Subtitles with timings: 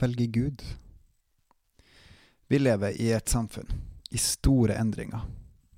[0.00, 0.64] velger Gud.
[2.50, 3.68] Vi lever i et samfunn
[4.10, 5.22] i store endringer.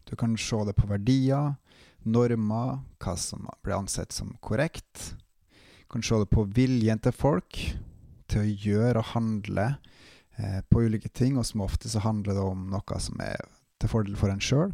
[0.09, 1.55] Du kan se det på verdier,
[2.03, 5.15] normer, hva som blir ansett som korrekt.
[5.53, 7.59] Du kan se det på viljen til folk
[8.33, 9.67] til å gjøre og handle
[10.39, 13.41] eh, på ulike ting, og som ofte så handler det om noe som er
[13.83, 14.73] til fordel for en sjøl.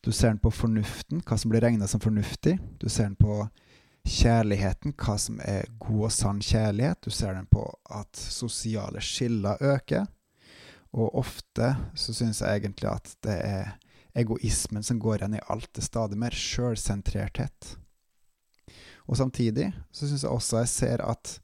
[0.00, 2.56] Du ser den på fornuften, hva som blir regna som fornuftig.
[2.80, 3.42] Du ser den på
[4.06, 7.02] kjærligheten, hva som er god og sann kjærlighet.
[7.02, 10.06] Du ser den på at sosiale skiller øker.
[10.96, 13.74] Og ofte så syns jeg egentlig at det er
[14.16, 15.68] egoismen som går igjen i alt.
[15.74, 17.74] Det er stadig mer sjølsentrerthet.
[19.06, 21.36] Og samtidig så syns jeg også jeg ser at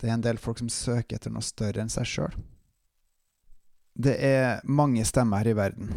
[0.00, 2.34] det er en del folk som søker etter noe større enn seg sjøl.
[3.94, 5.92] Det er mange stemmer her i verden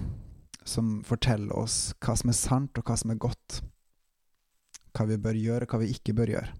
[0.67, 3.61] som forteller oss hva som er sant, og hva som er godt.
[4.97, 6.53] Hva vi bør gjøre, og hva vi ikke bør gjøre.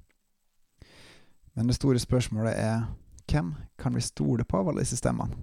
[1.58, 2.84] Men det store spørsmålet er
[3.28, 5.34] hvem kan vi stole på av alle disse stemmene?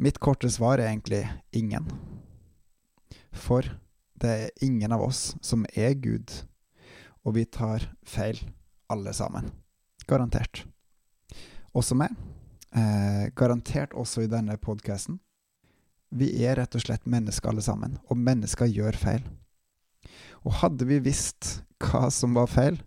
[0.00, 1.84] Mitt korte svar er egentlig ingen.
[3.36, 3.66] For
[4.20, 6.32] det er ingen av oss som er Gud,
[7.24, 8.40] og vi tar feil,
[8.88, 9.50] alle sammen.
[10.08, 10.64] Garantert.
[11.76, 12.16] Også meg.
[12.72, 15.20] Eh, garantert også i denne podkasten.
[16.10, 19.28] Vi er rett og slett mennesker alle sammen, og mennesker gjør feil.
[20.46, 22.80] Og hadde vi visst hva som var feil,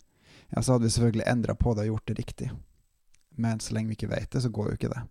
[0.50, 2.50] ja, så hadde vi selvfølgelig endra på det og gjort det riktig.
[3.36, 5.02] Men så lenge vi ikke vet det, så går jo ikke det.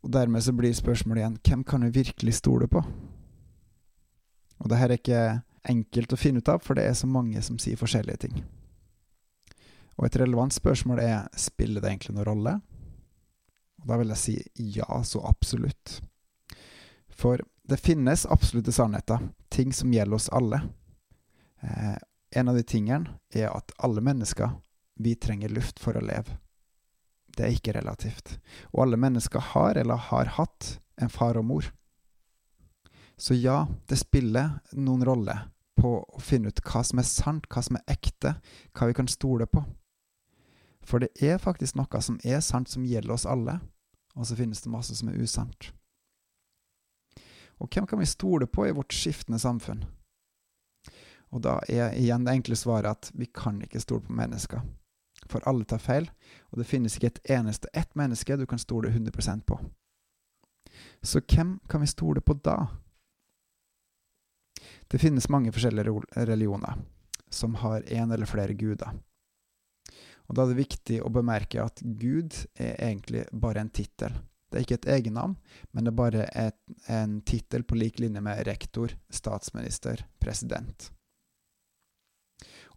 [0.00, 2.80] Og dermed så blir spørsmålet igjen hvem kan vi virkelig stole på?
[4.60, 5.24] Og det her er ikke
[5.68, 8.40] enkelt å finne ut av, for det er så mange som sier forskjellige ting.
[10.00, 12.54] Og et relevant spørsmål er spiller det egentlig noen rolle?
[13.80, 14.36] Og da vil jeg si
[14.78, 15.98] ja, så absolutt.
[17.12, 19.20] For det finnes absolutte sannheter,
[19.60, 20.62] ting som gjelder oss alle.
[21.60, 21.96] Eh,
[22.30, 24.54] en av de tingene er at alle mennesker,
[24.96, 26.38] vi trenger luft for å leve.
[27.36, 28.38] Det er ikke relativt.
[28.72, 31.68] Og alle mennesker har eller har hatt en far og mor.
[33.20, 35.36] Så ja, det spiller noen rolle
[35.76, 38.38] på å finne ut hva som er sant, hva som er ekte,
[38.72, 39.60] hva vi kan stole på.
[40.88, 43.58] For det er faktisk noe som er sant, som gjelder oss alle,
[44.16, 45.68] og så finnes det masse som er usant.
[47.60, 49.84] Og hvem kan vi stole på i vårt skiftende samfunn?
[51.30, 54.64] Og da er igjen det enkle svaret at vi kan ikke stole på mennesker.
[55.30, 56.08] For alle tar feil,
[56.50, 59.60] og det finnes ikke et eneste ett menneske du kan stole 100% på.
[61.02, 62.56] Så hvem kan vi stole på da?
[64.90, 66.80] Det finnes mange forskjellige religioner
[67.30, 68.90] som har én eller flere guder.
[70.26, 74.14] Og Da er det viktig å bemerke at Gud er egentlig bare en tittel.
[74.50, 75.36] Det er ikke et egennavn,
[75.70, 76.56] men det er bare et,
[76.90, 80.90] en tittel på lik linje med rektor, statsminister, president.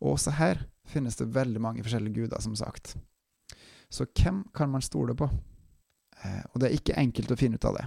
[0.03, 2.93] Og også her finnes det veldig mange forskjellige guder, som sagt.
[3.89, 5.29] Så hvem kan man stole på?
[6.23, 7.85] Eh, og det er ikke enkelt å finne ut av det.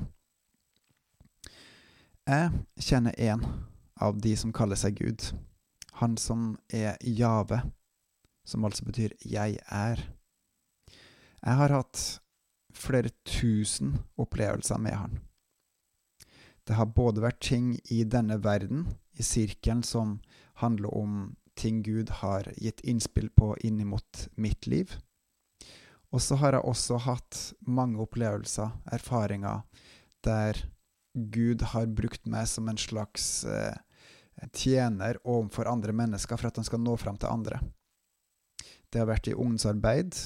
[2.26, 2.50] Jeg
[2.82, 3.42] kjenner én
[4.02, 5.30] av de som kaller seg Gud.
[6.00, 7.62] Han som er Jave,
[8.44, 10.02] som altså betyr 'jeg er'.
[11.46, 12.20] Jeg har hatt
[12.76, 15.18] flere tusen opplevelser med han.
[16.66, 20.18] Det har både vært ting i denne verden, i sirkelen, som
[20.60, 21.18] handler om
[21.56, 24.96] ting Gud har gitt innspill på innimot mitt liv.
[26.12, 29.62] Og så har jeg også hatt mange opplevelser, erfaringer,
[30.26, 30.58] der
[31.14, 33.76] Gud har brukt meg som en slags eh,
[34.52, 37.60] tjener overfor andre mennesker for at han skal nå fram til andre.
[38.90, 40.18] Det har vært i ungdomsarbeid,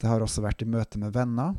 [0.00, 1.54] det har også vært i møte med venner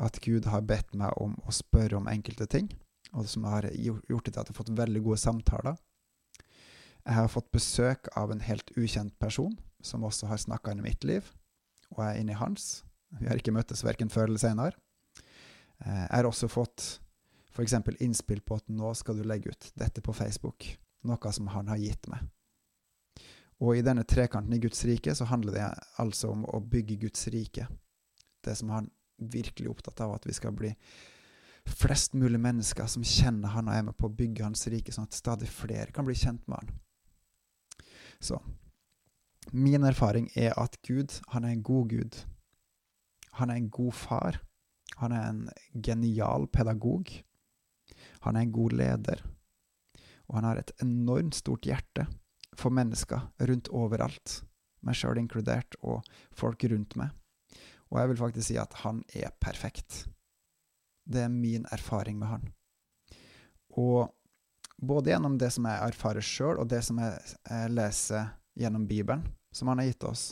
[0.00, 2.70] at Gud har bedt meg om å spørre om enkelte ting,
[3.12, 5.76] og som har gjort det til at jeg har fått veldig gode samtaler.
[7.04, 10.88] Jeg har fått besøk av en helt ukjent person, som også har snakka inn i
[10.88, 11.28] mitt liv,
[11.92, 12.82] og jeg er inne i hans.
[13.18, 14.76] Vi har ikke møttes verken før eller senere.
[15.80, 17.00] Eh, jeg har også fått
[17.50, 17.74] f.eks.
[17.98, 20.68] innspill på at nå skal du legge ut dette på Facebook,
[21.08, 22.28] noe som han har gitt meg.
[23.60, 25.68] Og i denne trekanten i Guds rike så handler det
[26.00, 27.66] altså om å bygge Guds rike.
[28.40, 28.88] Det som han
[29.20, 30.72] virkelig er opptatt av, at vi skal bli
[31.68, 35.10] flest mulig mennesker som kjenner han og er med på å bygge hans rike, sånn
[35.10, 36.78] at stadig flere kan bli kjent med han.
[38.20, 38.40] Så
[39.52, 42.16] min erfaring er at Gud, han er en god Gud.
[43.40, 44.40] Han er en god far.
[45.00, 45.42] Han er en
[45.74, 47.12] genial pedagog.
[48.24, 49.22] Han er en god leder.
[50.28, 52.06] Og han har et enormt stort hjerte
[52.60, 54.40] for mennesker rundt overalt,
[54.84, 56.04] meg sjøl inkludert, og
[56.36, 57.12] folk rundt meg.
[57.90, 60.04] Og jeg vil faktisk si at han er perfekt.
[61.04, 62.44] Det er min erfaring med han.
[63.80, 64.12] Og
[64.78, 68.30] både gjennom det som jeg erfarer sjøl, og det som jeg, jeg leser
[68.60, 70.24] gjennom Bibelen, som han har gitt oss,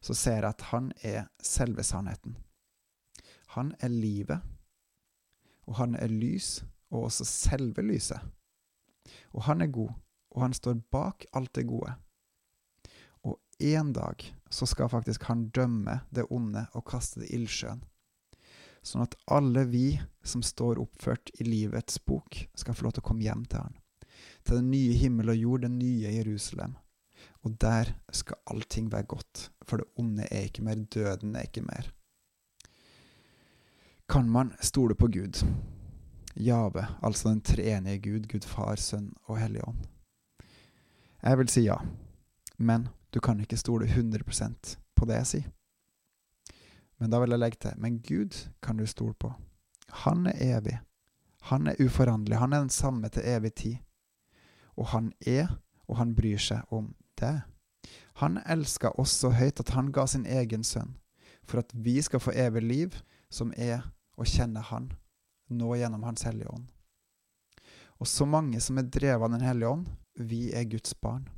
[0.00, 2.36] så ser jeg at han er selve sannheten.
[3.56, 4.44] Han er livet,
[5.66, 6.60] og han er lys,
[6.90, 8.20] og også selve lyset.
[9.34, 9.90] Og han er god,
[10.30, 11.94] og han står bak alt det gode.
[13.26, 17.82] Og en dag så skal faktisk han dømme det onde og kaste det i ildsjøen.
[18.82, 23.08] Sånn at alle vi som står oppført i livets bok, skal få lov til å
[23.10, 23.76] komme hjem til han.
[24.44, 26.78] Til den nye himmel og jord, det nye Jerusalem.
[27.44, 31.66] Og der skal allting være godt, for det onde er ikke mer, døden er ikke
[31.66, 31.92] mer.
[34.10, 35.44] Kan man stole på Gud?
[36.36, 39.84] Jave, altså den treenige Gud, Gud far, sønn og Hellig ånd?
[41.22, 41.76] Jeg vil si ja,
[42.56, 45.48] men du kan ikke stole 100% på det jeg sier.
[47.00, 49.32] Men da vil jeg legge til men Gud kan du stole på.
[50.04, 50.78] Han er evig.
[51.48, 52.38] Han er uforanderlig.
[52.38, 53.76] Han er den samme til evig tid.
[54.76, 55.48] Og han er,
[55.88, 57.40] og han bryr seg om det.
[58.20, 60.96] Han elska oss så høyt at han ga sin egen sønn,
[61.44, 62.96] for at vi skal få evig liv,
[63.30, 63.86] som er
[64.16, 64.90] å kjenne Han,
[65.48, 66.68] nå gjennom Hans Hellige Ånd.
[68.00, 71.28] Og så mange som er drevet av Den hellige ånd, vi er Guds barn.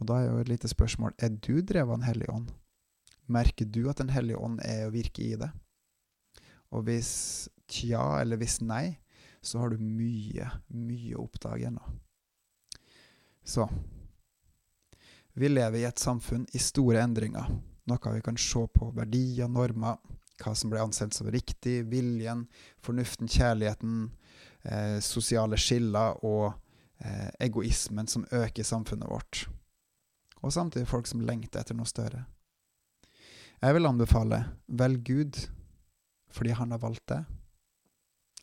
[0.00, 2.50] Og da er jo et lite spørsmål er du drevet av Den hellige ånd.
[3.26, 5.50] Merker du at Den hellige ånd er å virke i det?
[6.74, 8.98] Og hvis tja eller hvis nei,
[9.42, 11.82] så har du mye, mye å oppdage ennå.
[13.46, 13.68] Så
[15.36, 17.50] Vi lever i et samfunn i store endringer,
[17.84, 19.98] noe vi kan se på verdier, normer,
[20.40, 22.46] hva som ble ansett som riktig, viljen,
[22.80, 24.10] fornuften, kjærligheten,
[24.64, 26.54] eh, sosiale skiller og
[26.98, 29.46] eh, egoismen som øker i samfunnet vårt.
[30.42, 32.24] Og samtidig folk som lengter etter noe større.
[33.62, 35.38] Jeg vil anbefale velg Gud
[36.36, 37.22] fordi han har valgt det,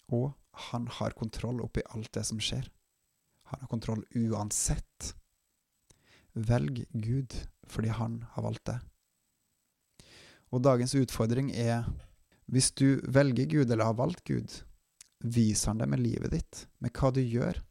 [0.10, 0.32] og
[0.72, 2.66] han har kontroll oppi alt det som skjer.
[3.52, 5.14] Han har kontroll uansett.
[6.34, 7.36] Velg Gud
[7.70, 8.80] fordi han har valgt det.
[10.54, 11.86] Og dagens utfordring er
[12.52, 14.50] hvis du velger Gud eller har valgt Gud,
[15.24, 17.62] vis han det med livet ditt, med hva du gjør,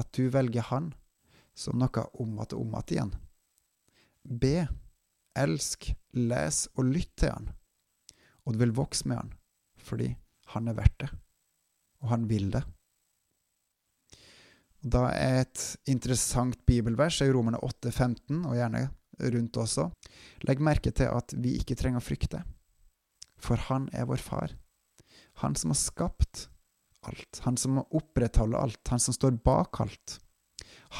[0.00, 0.90] at du velger han
[1.56, 3.12] som noe om at og om at igjen.
[4.24, 4.68] Be
[5.38, 7.48] elsk, les og lytt til han.
[8.44, 9.32] Og du vil vokse med han,
[9.78, 10.10] fordi
[10.54, 11.10] han er verdt det,
[12.02, 12.62] og han vil det.
[14.80, 18.88] Og Da er et interessant bibelvers i Romerne 8,15, og gjerne
[19.20, 19.90] rundt også.
[20.48, 22.40] Legg merke til at vi ikke trenger å frykte,
[23.36, 24.56] for han er vår far.
[25.44, 26.48] Han som har skapt
[27.08, 30.18] alt, han som opprettholder alt, han som står bak alt.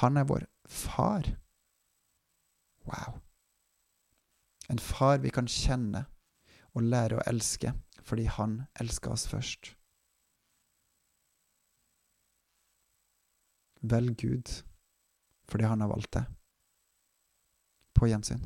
[0.01, 1.27] Han er vår far.
[2.85, 3.21] Wow.
[4.69, 6.07] En far vi kan kjenne
[6.75, 7.75] og lære å elske
[8.07, 9.75] fordi han elsker oss først.
[13.81, 14.53] Velg Gud
[15.51, 16.25] fordi han har valgt det.
[17.99, 18.45] På gjensyn.